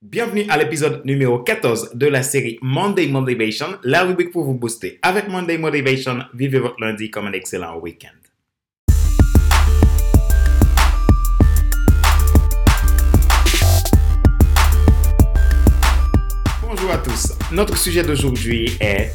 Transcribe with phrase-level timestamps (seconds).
[0.00, 5.00] Bienvenue à l'épisode numéro 14 de la série Monday Motivation, la rubrique pour vous booster.
[5.02, 8.14] Avec Monday Motivation, vivez votre lundi comme un excellent week-end.
[16.62, 17.32] Bonjour à tous.
[17.50, 19.10] Notre sujet d'aujourd'hui est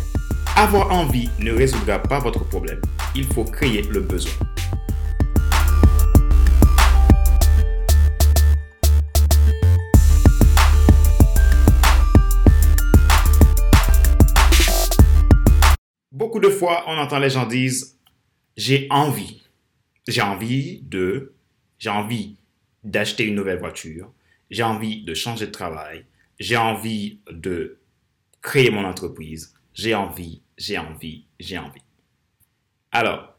[0.57, 2.81] Avoir envie ne résoudra pas votre problème.
[3.15, 4.33] Il faut créer le besoin.
[16.13, 17.73] Beaucoup de fois, on entend les gens dire
[18.55, 19.41] j'ai envie.
[20.07, 21.33] J'ai envie de
[21.79, 22.37] j'ai envie
[22.83, 24.13] d'acheter une nouvelle voiture,
[24.51, 26.05] j'ai envie de changer de travail,
[26.39, 27.79] j'ai envie de
[28.43, 31.81] créer mon entreprise, j'ai envie, j'ai envie, j'ai envie.
[32.91, 33.35] Alors,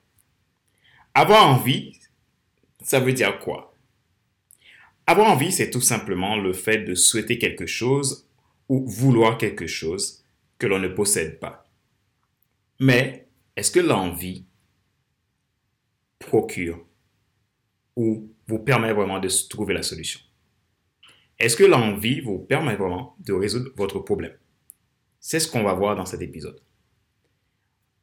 [1.15, 2.01] avoir envie,
[2.83, 3.73] ça veut dire quoi?
[5.07, 8.27] Avoir envie, c'est tout simplement le fait de souhaiter quelque chose
[8.69, 10.25] ou vouloir quelque chose
[10.59, 11.64] que l'on ne possède pas.
[12.81, 14.45] Mais est-ce que l'envie
[16.19, 16.85] procure
[17.97, 20.21] ou vous permet vraiment de trouver la solution?
[21.39, 24.37] Est-ce que l'envie vous permet vraiment de résoudre votre problème?
[25.21, 26.61] C'est ce qu'on va voir dans cet épisode.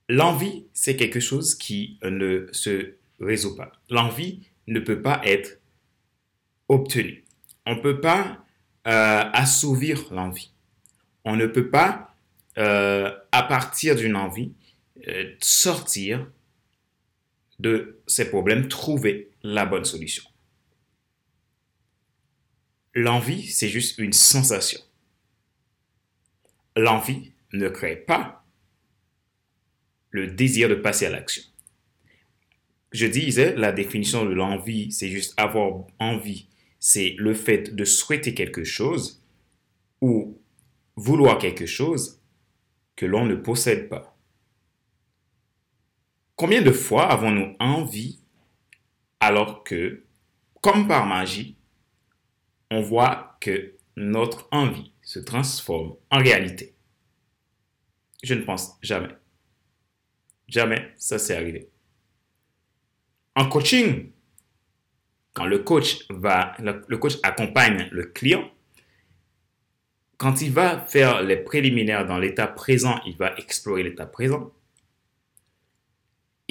[0.09, 3.71] L'envie, c'est quelque chose qui ne se résout pas.
[3.89, 5.59] L'envie ne peut pas être
[6.67, 7.23] obtenue.
[7.65, 8.43] On ne peut pas
[8.87, 10.51] euh, assouvir l'envie.
[11.23, 12.15] On ne peut pas,
[12.57, 14.53] euh, à partir d'une envie,
[15.07, 16.29] euh, sortir
[17.59, 20.23] de ces problèmes, trouver la bonne solution.
[22.93, 24.81] L'envie, c'est juste une sensation.
[26.75, 28.45] L'envie ne crée pas
[30.09, 31.43] le désir de passer à l'action.
[32.91, 36.47] Je disais, la définition de l'envie, c'est juste avoir envie.
[36.79, 39.23] C'est le fait de souhaiter quelque chose
[40.01, 40.37] ou
[40.97, 42.19] vouloir quelque chose
[42.97, 44.10] que l'on ne possède pas.
[46.41, 48.19] Combien de fois avons-nous envie
[49.19, 50.05] alors que,
[50.59, 51.55] comme par magie,
[52.71, 56.73] on voit que notre envie se transforme en réalité?
[58.23, 59.15] Je ne pense jamais.
[60.47, 61.69] Jamais ça s'est arrivé.
[63.35, 64.09] En coaching,
[65.33, 68.49] quand le coach va, le coach accompagne le client,
[70.17, 74.51] quand il va faire les préliminaires dans l'état présent, il va explorer l'état présent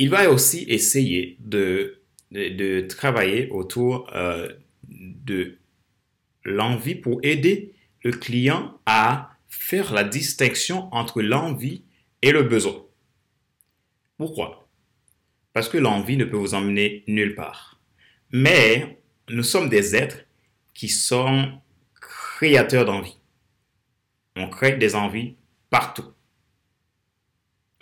[0.00, 2.00] il va aussi essayer de,
[2.31, 4.49] de, travailler autour euh,
[4.88, 5.59] de
[6.43, 11.84] l'envie pour aider le client à faire la distinction entre l'envie
[12.22, 12.83] et le besoin.
[14.16, 14.71] Pourquoi?
[15.53, 17.78] Parce que l'envie ne peut vous emmener nulle part.
[18.31, 20.25] Mais nous sommes des êtres
[20.72, 21.60] qui sont
[22.00, 23.19] créateurs d'envie.
[24.34, 25.34] On crée des envies
[25.69, 26.10] partout.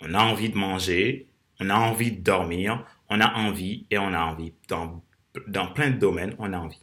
[0.01, 1.28] On a envie de manger,
[1.59, 4.53] on a envie de dormir, on a envie et on a envie.
[4.67, 5.03] Dans,
[5.73, 6.79] plein de domaines, on a envie.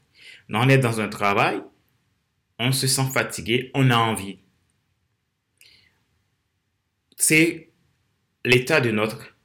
[0.50, 1.62] On est dans un travail,
[2.58, 4.38] on se sent fatigué, on a envie.
[7.16, 7.70] C'est
[8.44, 9.36] l'état de notre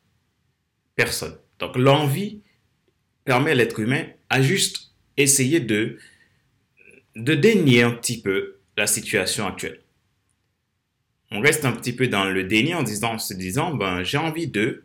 [0.96, 1.38] personne.
[1.60, 2.42] Donc l'envie
[3.24, 5.98] permet à l'être humain à juste essayer de,
[7.16, 9.82] de dénier un petit peu la situation actuelle.
[11.32, 14.18] On reste un petit peu dans le déni en, disant, en se disant, ben, j'ai
[14.18, 14.84] envie de,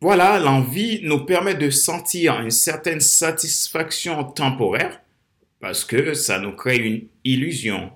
[0.00, 5.00] voilà, l'envie nous permet de sentir une certaine satisfaction temporaire
[5.60, 7.92] parce que ça nous crée une illusion.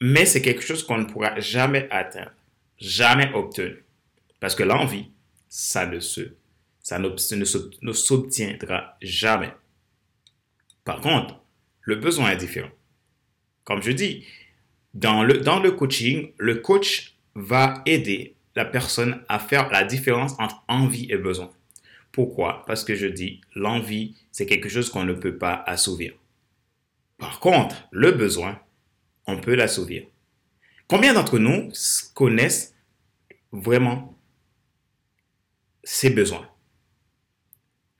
[0.00, 2.30] Mais c'est quelque chose qu'on ne pourra jamais atteindre,
[2.78, 3.78] jamais obtenir.
[4.38, 5.10] Parce que l'envie,
[5.48, 6.20] ça ne se,
[6.80, 9.52] ça ne s'obtiendra jamais.
[10.84, 11.40] Par contre,
[11.80, 12.70] le besoin est différent.
[13.64, 14.24] Comme je dis,
[14.92, 20.34] dans le, dans le coaching, le coach va aider la personne à faire la différence
[20.38, 21.50] entre envie et besoin.
[22.12, 22.64] Pourquoi?
[22.66, 26.14] Parce que je dis, l'envie, c'est quelque chose qu'on ne peut pas assouvir.
[27.18, 28.60] Par contre, le besoin,
[29.26, 30.06] on peut l'assouvir.
[30.86, 31.70] Combien d'entre nous
[32.14, 32.74] connaissent
[33.50, 34.16] vraiment
[35.82, 36.48] ces besoins?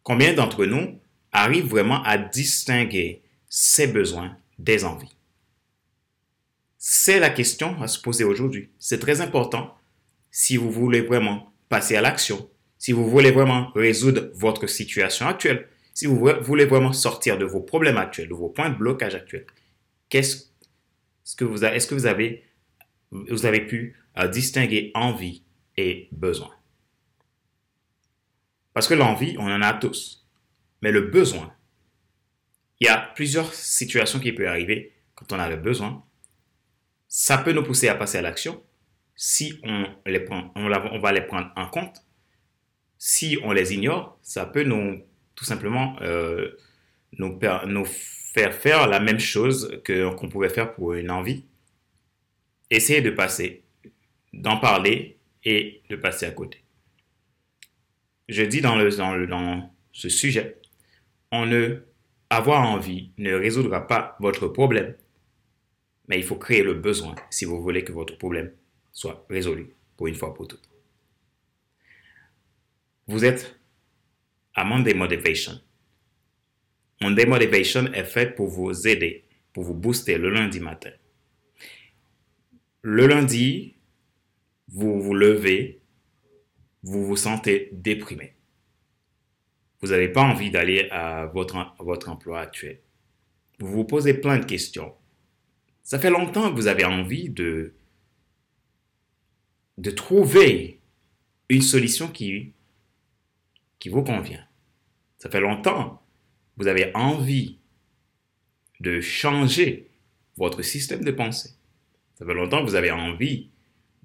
[0.03, 1.01] Combien d'entre nous
[1.33, 5.17] arrivent vraiment à distinguer ces besoins des envies?
[6.79, 8.69] C'est la question à se poser aujourd'hui.
[8.79, 9.75] C'est très important
[10.35, 15.69] si vous voulez vraiment passer à l'action, si vous voulez vraiment résoudre votre situation actuelle,
[15.95, 19.47] si vous voulez vraiment sortir de vos problèmes actuels, de vos points de blocage actuels,
[20.11, 21.63] est-ce que vous
[22.07, 22.43] avez,
[23.13, 25.45] vous avez pu euh, distinguer envie
[25.77, 26.51] et besoin?
[28.73, 30.27] Parce que l'envie, on en a tous.
[30.83, 31.55] Mais le besoin,
[32.81, 36.05] il y a plusieurs situations qui peuvent arriver quand on a le besoin,
[37.07, 38.61] ça peut nous pousser à passer à l'action
[39.17, 42.05] si on, les prend, on, va les prendre en compte.
[42.99, 45.03] Si on les ignore, ça peut nous,
[45.35, 46.57] tout simplement, euh,
[47.19, 47.39] nous,
[47.85, 51.45] faire faire la même chose qu'on pouvait faire pour une envie.
[52.71, 53.63] Essayer de passer,
[54.33, 56.65] d'en parler et de passer à côté.
[58.29, 60.61] Je dis dans, le, dans, le, dans ce sujet,
[62.31, 64.97] avoir envie ne résoudra pas votre problème,
[66.09, 68.51] mais il faut créer le besoin si vous voulez que votre problème
[68.95, 70.71] soit résolu pour une fois pour toutes.
[73.07, 73.61] Vous êtes
[74.55, 75.61] à Monday Motivation.
[77.03, 80.93] Monday Motivation est fait pour vous aider, pour vous booster le lundi matin.
[82.81, 83.75] Le lundi,
[84.69, 85.83] vous vous levez,
[86.83, 88.37] vous vous sentez déprimé.
[89.81, 92.81] Vous n'avez pas envie d'aller à votre, à votre emploi actuel.
[93.59, 94.95] Vous vous posez plein de questions.
[95.83, 97.75] Ça fait longtemps que vous avez envie de,
[99.79, 100.81] de trouver
[101.49, 102.53] une solution qui,
[103.87, 104.43] vous convient.
[105.19, 106.03] Ça fait longtemps
[106.57, 107.59] que vous avez envie
[108.81, 109.91] de changer
[110.37, 111.51] votre système de pensée.
[112.19, 113.51] Ça fait longtemps que vous avez envie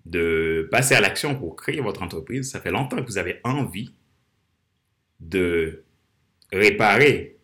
[0.06, 2.52] de passer à l'action pour créer votre entreprise.
[2.52, 3.94] Ça fait longtemps que vous avez envie
[5.22, 5.84] de
[6.52, 7.38] réparer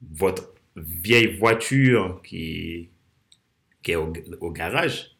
[0.00, 2.88] votre vieille voiture qui,
[3.84, 5.16] est au garage.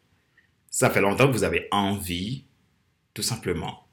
[0.73, 2.47] Ça fait longtemps que vous avez envie,
[3.13, 3.87] tout simplement,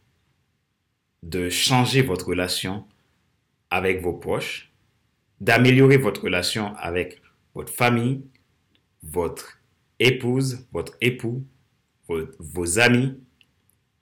[1.22, 2.88] de changer votre relation
[3.68, 4.72] avec vos proches,
[5.42, 7.20] d'améliorer votre relation avec
[7.54, 8.22] votre famille,
[9.02, 9.60] votre
[9.98, 11.44] épouse, votre époux,
[12.08, 13.14] vos, amis.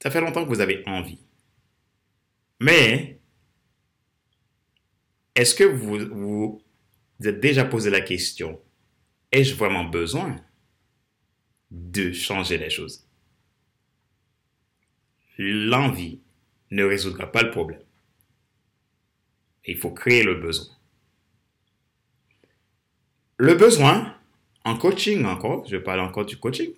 [0.01, 1.27] Ça fait longtemps que vous avez envie.
[2.61, 3.19] Mais,
[5.35, 6.63] est-ce que vous
[7.19, 8.61] vous êtes déjà posé la question,
[9.33, 10.37] ai-je vraiment besoin?
[11.71, 13.05] De changer les choses
[15.39, 16.19] L'envie
[16.71, 17.81] ne résoudra pas le problème.
[19.65, 20.75] Il faut créer le besoin.
[23.37, 24.17] Le besoin,
[24.65, 26.73] en coaching encore, je parle encore du coaching,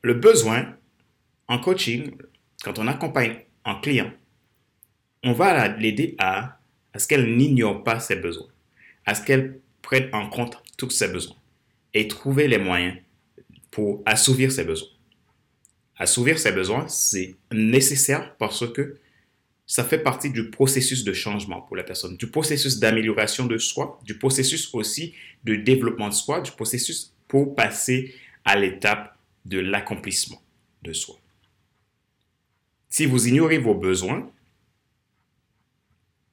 [0.00, 0.74] le besoin
[1.48, 2.16] en coaching,
[2.62, 4.10] quand on accompagne un client,
[5.22, 6.58] on va l'aider à,
[6.94, 8.48] à ce qu'elle n'ignore pas ses besoins,
[9.04, 11.36] à ce qu'elle prenne en compte tous ses besoins
[11.92, 12.96] et trouver les moyens
[13.74, 14.88] pour assouvir ses besoins.
[15.96, 18.98] Assouvir ses besoins, c'est nécessaire parce que
[19.66, 23.98] ça fait partie du processus de changement pour la personne, du processus d'amélioration de soi,
[24.04, 30.40] du processus aussi de développement de soi, du processus pour passer à l'étape de l'accomplissement
[30.82, 31.16] de soi.
[32.88, 34.30] Si vous ignorez vos besoins,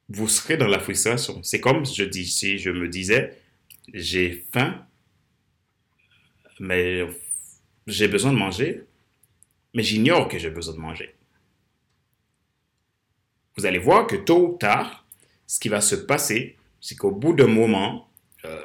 [0.08, 1.42] vous serez dans la frustration.
[1.42, 3.36] C'est comme je dis, si je me disais,
[3.92, 4.86] j'ai faim,
[6.60, 7.04] mais
[7.86, 8.84] j'ai besoin de manger,
[9.74, 11.14] mais j'ignore que j'ai besoin de manger.
[13.56, 15.06] Vous allez voir que tôt ou tard,
[15.46, 18.08] ce qui va se passer, c'est qu'au bout d'un moment,
[18.44, 18.62] euh,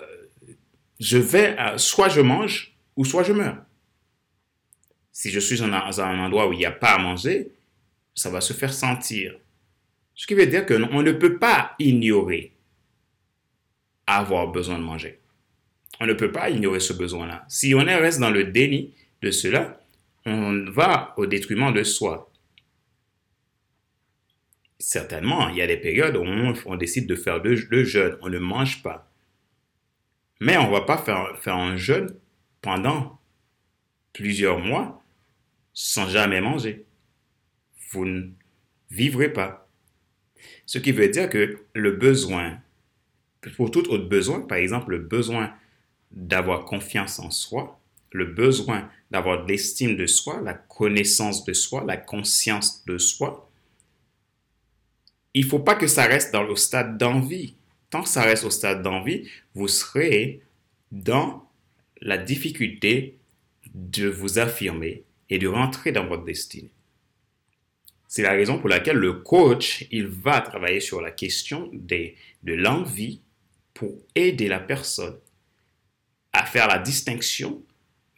[0.99, 3.57] je vais, soit je mange ou soit je meurs
[5.17, 7.49] si je suis dans un endroit où il n'y a pas à manger,
[8.13, 9.35] ça va se faire sentir.
[10.13, 12.53] Ce qui veut dire qu'on ne peut pas ignorer
[14.05, 15.19] avoir besoin de manger.
[15.99, 17.45] On ne peut pas ignorer ce besoin-là.
[17.49, 18.93] Si on reste dans le déni
[19.27, 19.81] de cela,
[20.25, 22.31] on va au détriment de soi.
[24.79, 28.39] Certainement, il y a des périodes où on, décide de faire le, jeûne, on ne
[28.39, 29.11] mange pas.
[30.39, 32.15] Mais on ne va pas faire, faire un jeûne
[32.61, 33.19] pendant
[34.13, 35.03] plusieurs mois
[35.73, 36.85] sans jamais manger.
[37.91, 38.29] Vous ne
[38.89, 39.67] vivrez pas.
[40.65, 42.59] Ce qui veut dire que le besoin,
[43.57, 45.53] pour tout autre besoin, par exemple le besoin
[46.11, 47.79] d'avoir confiance en soi,
[48.11, 53.49] le besoin d'avoir l'estime de soi, la connaissance de soi, la conscience de soi,
[55.33, 57.55] il ne faut pas que ça reste dans le stade d'envie.
[57.89, 60.41] Tant que ça reste au stade d'envie, vous serez
[60.91, 61.47] dans
[62.01, 63.17] la difficulté
[63.73, 66.71] de vous affirmer et de rentrer dans votre destinée.
[68.07, 73.21] C'est la raison pour laquelle le coach, il va travailler sur la question de l'envie
[73.73, 75.17] pour aider la personne
[76.33, 77.61] à faire la distinction.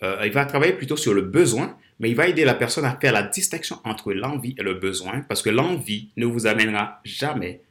[0.01, 2.97] Euh, il va travailler plutôt sur le besoin, mais il va aider la personne à
[2.97, 7.61] faire la distinction entre l'envie et le besoin, parce que l'envie ne vous amènera jamais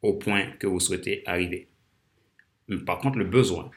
[0.00, 1.68] au point que vous souhaitez arriver.
[2.86, 3.70] Par contre, le besoin,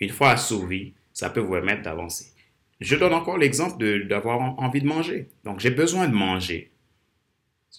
[0.00, 2.32] une fois assouvi, ça peut vous permettre d'avancer.
[2.80, 5.28] Je donne encore l'exemple d'avoir envie de manger.
[5.44, 6.72] Donc, j'ai besoin de manger.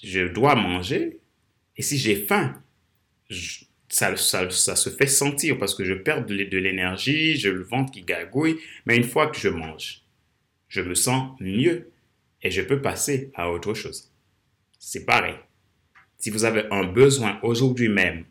[0.02, 1.20] Je dois manger.
[1.76, 2.60] Et si j'ai faim,
[3.90, 7.92] ça, ça, ça, se fait sentir parce que je perds de, l'énergie, j'ai le ventre
[7.92, 10.04] qui gargouille, mais une fois que je mange,
[10.68, 11.92] je me sens mieux
[12.42, 14.12] et je peux passer à autre chose.
[14.80, 15.36] C'est pareil.
[16.18, 18.26] Si vous avez un besoin aujourd'hui même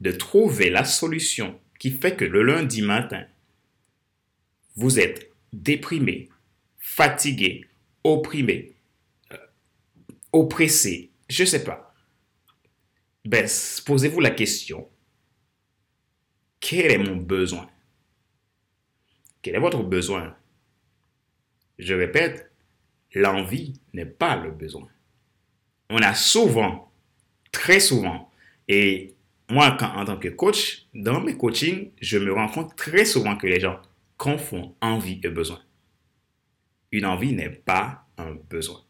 [0.00, 3.24] de trouver la solution qui fait que le lundi matin,
[4.76, 6.28] vous êtes déprimé,
[6.78, 7.66] fatigué,
[8.02, 8.74] opprimé,
[9.32, 9.36] euh,
[10.32, 11.94] oppressé, je ne sais pas,
[13.24, 13.48] ben,
[13.86, 14.88] posez-vous la question,
[16.64, 17.68] quel est mon besoin?
[19.42, 20.34] Quel est votre besoin?
[21.78, 22.50] Je répète,
[23.12, 24.88] l'envie n'est pas le besoin.
[25.90, 26.90] On a souvent,
[27.52, 28.32] très souvent,
[28.66, 29.14] et
[29.50, 33.46] moi, en tant que coach, dans mes coachings, je me rends compte très souvent que
[33.46, 33.82] les gens
[34.16, 35.60] confondent envie et besoin.
[36.92, 38.82] Une envie n'est pas un besoin.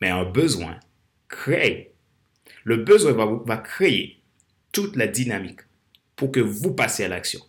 [0.00, 0.80] Mais un besoin
[1.28, 1.94] crée.
[2.64, 4.20] Le besoin va, va créer
[4.72, 5.60] toute la dynamique
[6.28, 7.40] que vous passiez à l'action.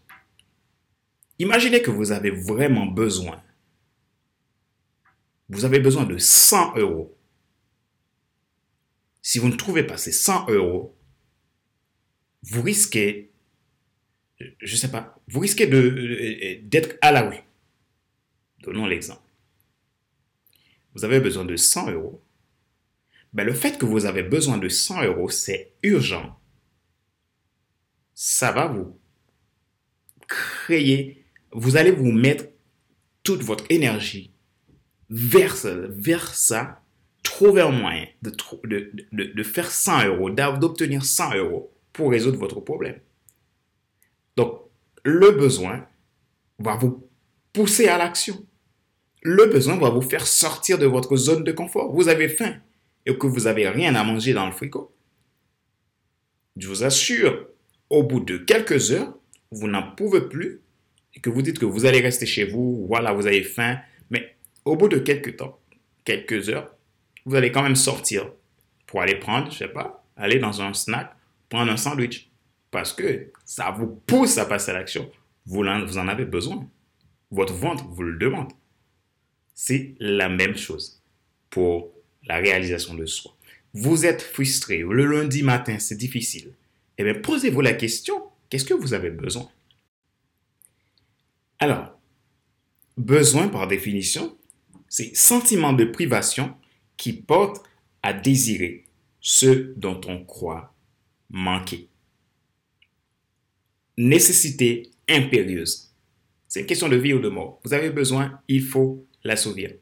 [1.40, 3.44] Imaginez que vous avez vraiment besoin.
[5.50, 7.18] Vous avez besoin de 100 euros.
[9.22, 10.98] Si vous ne trouvez pas ces 100 euros,
[12.44, 13.32] vous risquez,
[14.40, 15.68] je ne sais pas, vous risquez
[16.64, 17.44] d'être à la rue.
[18.60, 19.22] Donnons l'exemple.
[20.94, 22.22] Vous avez besoin de 100 euros.
[23.34, 26.40] Ben, le fait que vous avez besoin de 100 euros, c'est urgent.
[28.26, 28.98] Ça va vous
[30.30, 32.46] créer, vous allez vous mettre
[33.22, 34.32] toute votre énergie
[35.10, 35.58] vers,
[35.90, 36.82] vers ça,
[37.22, 38.32] trouver un moyen de,
[38.64, 42.98] de, de, de faire 100 euros, d'obtenir 100 euros pour résoudre votre problème.
[44.38, 44.58] Donc,
[45.04, 45.86] le besoin
[46.60, 47.06] va vous
[47.52, 48.46] pousser à l'action.
[49.22, 51.92] Le besoin va vous faire sortir de votre zone de confort.
[51.92, 52.56] Vous avez faim
[53.06, 54.96] et que vous n'avez rien à manger dans le frigo.
[56.56, 57.50] Je vous assure,
[57.94, 59.16] au bout de quelques heures,
[59.52, 60.62] vous n'en pouvez plus
[61.14, 63.78] et que vous dites que vous allez rester chez vous, voilà, vous avez faim,
[64.10, 64.36] mais
[64.66, 65.60] au bout de quelques temps,
[66.04, 66.76] quelques heures,
[67.26, 68.32] vous allez quand même sortir
[68.88, 71.16] pour aller prendre, je sais pas, aller dans un snack
[71.50, 72.32] prendre un sandwich.
[72.72, 75.12] Parce que ça vous pousse à passer à l'action.
[75.46, 76.68] Vous, en avez besoin.
[77.30, 78.52] Votre ventre vous le demande.
[79.54, 81.04] C'est la même chose
[81.52, 81.92] pour
[82.24, 83.36] la réalisation de soi.
[83.76, 86.54] Vous êtes frustré, le lundi matin, c'est difficile.
[86.98, 89.50] Eh bien, posez-vous la question, qu'est-ce que vous avez besoin?
[91.60, 92.00] Alors,
[92.98, 94.38] besoin par définition,
[94.88, 96.56] c'est sentiment de privation
[96.98, 97.66] qui porte
[98.04, 98.86] à désirer
[99.20, 100.76] ce dont on croit
[101.30, 101.88] manquer.
[103.98, 105.94] Nécessité impérieuse.
[106.48, 107.60] C'est une question de vie ou de mort.
[107.64, 109.74] Vous avez besoin, il faut l'assouvir.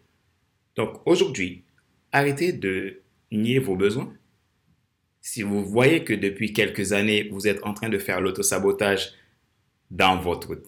[0.75, 1.65] Donc aujourd'hui,
[2.11, 3.01] arrêtez de
[3.31, 4.13] nier vos besoins.
[5.21, 9.13] Si vous voyez que depuis quelques années, vous êtes en train de faire l'autosabotage
[9.91, 10.61] dans votre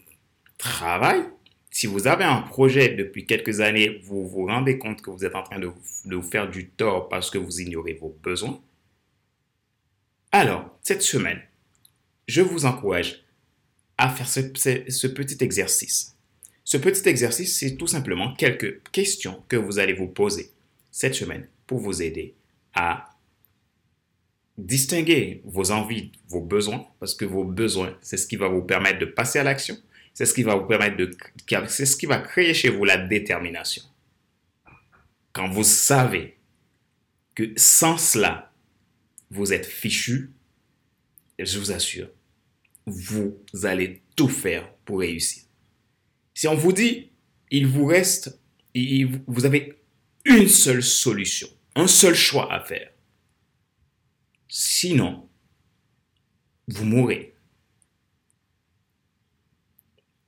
[0.57, 1.23] travail,
[1.71, 5.35] si vous avez un projet depuis quelques années, vous vous rendez compte que vous êtes
[5.35, 5.71] en train de,
[6.05, 8.61] vous faire du tort parce que vous ignorez vos besoins,
[10.31, 11.39] alors, cette semaine,
[12.27, 13.23] je vous encourage
[13.99, 16.15] à faire ce, petit exercice.
[16.63, 20.49] Ce petit exercice, c'est tout simplement quelques questions que vous allez vous poser
[20.89, 22.33] cette semaine pour vous aider
[22.73, 23.12] à
[24.57, 28.99] distinguer vos envies, vos besoins, parce que vos besoins, c'est ce qui va vous permettre
[28.99, 29.77] de passer à l'action.
[30.13, 31.11] C'est ce qui va vous permettre de,
[31.67, 33.83] c'est ce qui va créer chez vous la détermination.
[35.31, 36.37] Quand vous savez
[37.33, 38.53] que sans cela,
[39.31, 40.29] vous êtes fichu,
[41.39, 42.09] je vous assure,
[42.85, 45.43] vous allez tout faire pour réussir.
[46.35, 47.09] Si on vous dit,
[47.49, 48.39] il vous reste,
[48.75, 49.79] vous avez
[50.25, 52.92] une seule solution, un seul choix à faire.
[54.55, 55.27] Sinon,
[56.67, 57.35] vous mourrez.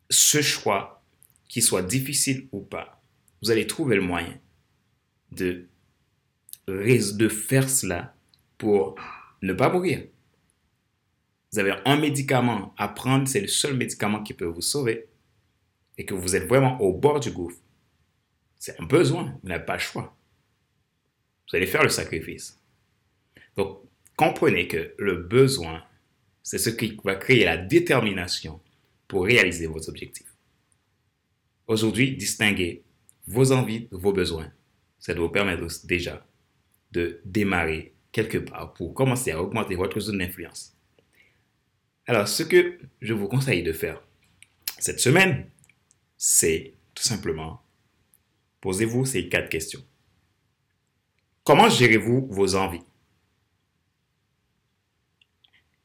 [0.10, 1.04] Ce choix,
[1.48, 3.04] qu'il soit difficile ou pas,
[3.44, 4.42] vous allez trouver le moyen
[5.32, 5.70] de,
[6.66, 8.16] de faire cela
[8.58, 8.96] pour
[9.44, 10.08] ne pas mourir.
[11.52, 15.08] Vous avez un médicament à prendre, c'est le seul médicament qui peut vous sauver,
[16.00, 17.62] et que vous êtes vraiment au bord du gouffre.
[18.58, 20.18] C'est un besoin, vous n'avez pas le choix.
[21.48, 22.60] Vous allez faire le sacrifice.
[23.56, 25.84] Donc, comprenez que le besoin,
[26.44, 28.62] c'est ce qui va créer la détermination
[29.08, 30.34] pour réaliser vos objectifs.
[31.68, 32.84] Aujourd'hui, distinguer
[33.28, 34.52] vos envies de vos besoins.
[35.00, 36.26] Ça doit vous permettre déjà
[36.92, 40.76] de démarrer quelque part pour commencer à augmenter votre zone d'influence.
[42.08, 44.02] Alors, ce que je vous conseille de faire
[44.80, 45.50] cette semaine,
[46.18, 47.62] c'est tout simplement,
[48.62, 49.84] posez-vous ces quatre questions.
[51.44, 52.84] Comment gérez-vous vos envies?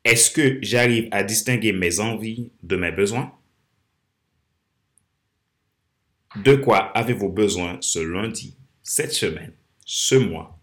[0.04, 3.36] Est-ce que j'arrive à distinguer mes envies de mes besoins?
[6.36, 9.52] De quoi avez-vous besoin ce lundi, cette semaine,
[9.84, 10.58] ce mois?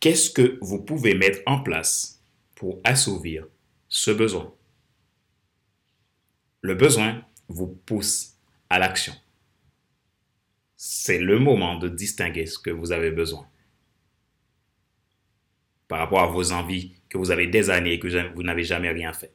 [0.00, 2.22] Qu'est-ce que vous pouvez mettre en place
[2.54, 3.46] pour assouvir
[3.88, 4.54] ce besoin?
[6.60, 8.34] Le besoin vous pousse
[8.68, 9.14] à l'action.
[10.76, 13.48] C'est le moment de distinguer ce que vous avez besoin
[15.88, 18.90] par rapport à vos envies que vous avez des années et que vous n'avez jamais
[18.90, 19.32] rien fait.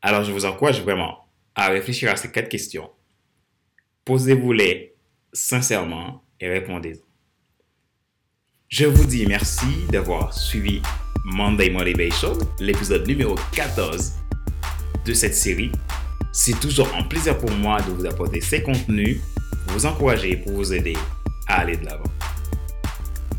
[0.00, 2.90] Alors, je vous encourage vraiment à réfléchir à ces quatre questions.
[4.04, 4.94] Posez-vous-les
[5.32, 7.00] sincèrement et répondez.
[8.68, 10.80] Je vous dis merci d'avoir suivi
[11.24, 14.14] Monday Motivation, l'épisode numéro 14
[15.04, 15.70] de cette série.
[16.32, 19.20] C'est toujours un plaisir pour moi de vous apporter ces contenus,
[19.68, 20.96] vous encourager, pour vous aider
[21.46, 22.10] à aller de l'avant.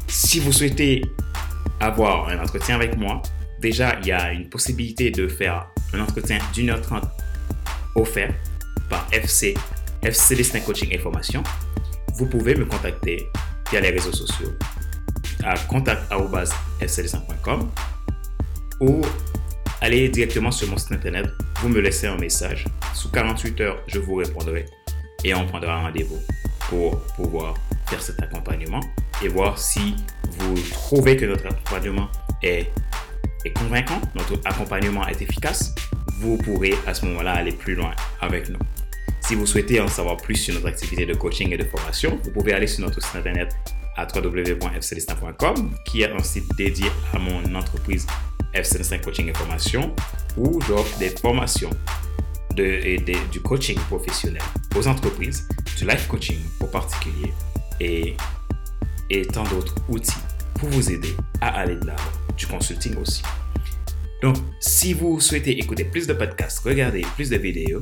[0.07, 1.01] Si vous souhaitez
[1.83, 3.21] avoir un entretien avec moi,
[3.59, 7.03] déjà, il y a une possibilité de faire un entretien d'une heure trente
[7.95, 8.33] offert
[8.89, 9.53] par FC,
[10.01, 11.43] FC Destin Coaching et Formation.
[12.15, 13.27] Vous pouvez me contacter
[13.69, 14.53] via les réseaux sociaux
[15.43, 17.69] à contact.fcdestin.com
[18.79, 19.01] ou
[19.81, 21.25] aller directement sur mon site internet,
[21.61, 22.63] vous me laissez un message.
[22.93, 24.65] Sous 48 heures, je vous répondrai
[25.25, 26.19] et on prendra un rendez-vous
[26.69, 27.55] pour pouvoir
[27.87, 28.81] faire cet accompagnement
[29.23, 29.95] et voir si
[30.39, 32.09] vous trouvez que notre accompagnement
[32.41, 32.71] est,
[33.55, 35.73] convaincant, notre accompagnement est efficace,
[36.19, 38.59] vous pourrez à ce moment-là aller plus loin avec nous.
[39.21, 42.31] Si vous souhaitez en savoir plus sur notre activité de coaching et de formation, vous
[42.31, 43.55] pouvez aller sur notre site internet
[43.95, 48.07] à www.fcelestin.com qui est un site dédié à mon entreprise
[48.53, 49.95] FC5 Coaching et Formation
[50.37, 51.69] où j'offre des formations
[52.55, 52.97] de, et
[53.31, 54.41] du coaching professionnel
[54.75, 55.47] aux entreprises,
[55.77, 57.33] du life coaching aux particuliers
[57.79, 58.15] et
[59.31, 60.11] tant d'autres outils
[60.55, 63.21] pour vous aider à aller de l'avant, du consulting aussi.
[64.21, 67.81] Donc, si vous souhaitez écouter plus de podcasts, regarder plus de vidéos,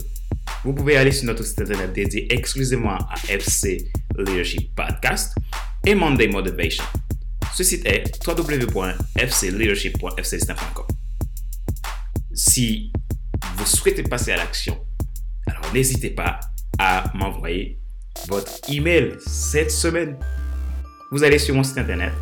[0.63, 5.35] vous pouvez aller sur notre site internet dédié exclusivement à FC Leadership Podcast
[5.85, 6.83] et Monday Motivation.
[7.53, 10.85] Ce site est www.fcleadership.fcsystem.com.
[12.33, 12.91] Si
[13.57, 14.79] vous souhaitez passer à l'action,
[15.45, 16.39] alors n'hésitez pas
[16.79, 17.80] à m'envoyer
[18.27, 20.17] votre email cette semaine
[21.11, 22.13] vous allez sur mon site internet,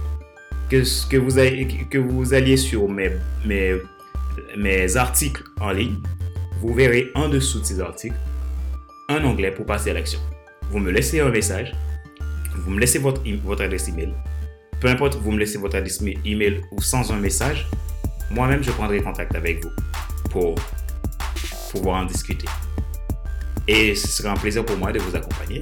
[0.67, 5.97] que, vous, alliez sur mes articles en ligne,
[6.59, 8.15] vous verrez en dessous de ces articles
[9.07, 10.19] un onglet pour passer à l'action.
[10.71, 11.75] Vous me laissez un message,
[12.55, 14.11] vous me laissez votre, votre adresse email.
[14.81, 17.67] Peu importe, vous me laissez votre adresse email ou sans un message,
[18.31, 19.71] moi-même je prendrai contact avec vous
[20.31, 20.55] pour
[21.71, 22.47] pouvoir en discuter.
[23.67, 25.61] Et ce sera un plaisir pour moi de vous accompagner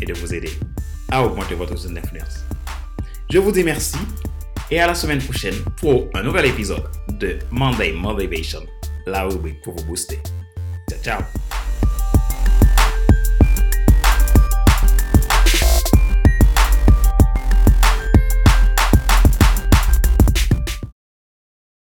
[0.00, 0.50] et de vous aider
[1.10, 2.44] à augmenter votre zone d'influence.
[3.30, 3.98] Je vous dis merci
[4.70, 8.60] et à la semaine prochaine pour un nouvel épisode de Monday Motivation,
[9.06, 10.18] la rubrique pour vous booster.
[10.88, 11.47] Ciao, ciao!